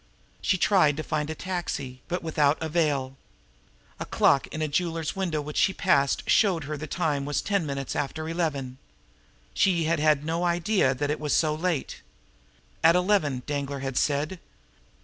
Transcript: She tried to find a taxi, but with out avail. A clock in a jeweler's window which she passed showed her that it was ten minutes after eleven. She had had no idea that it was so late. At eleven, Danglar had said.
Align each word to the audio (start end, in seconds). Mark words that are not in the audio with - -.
She 0.41 0.57
tried 0.57 0.97
to 0.97 1.03
find 1.03 1.29
a 1.29 1.35
taxi, 1.35 2.01
but 2.07 2.23
with 2.23 2.39
out 2.39 2.57
avail. 2.59 3.17
A 3.99 4.05
clock 4.07 4.47
in 4.47 4.59
a 4.63 4.67
jeweler's 4.67 5.15
window 5.15 5.41
which 5.41 5.57
she 5.57 5.73
passed 5.73 6.27
showed 6.27 6.63
her 6.63 6.75
that 6.75 6.97
it 6.99 7.23
was 7.23 7.39
ten 7.39 7.67
minutes 7.67 7.95
after 7.95 8.27
eleven. 8.27 8.79
She 9.53 9.83
had 9.83 9.99
had 9.99 10.25
no 10.25 10.43
idea 10.43 10.95
that 10.95 11.11
it 11.11 11.19
was 11.19 11.35
so 11.35 11.53
late. 11.53 12.01
At 12.83 12.95
eleven, 12.95 13.43
Danglar 13.45 13.81
had 13.81 13.95
said. 13.95 14.39